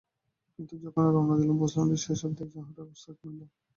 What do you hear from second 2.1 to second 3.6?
অবধি একজন হাঁটার ওস্তাদ মিলল।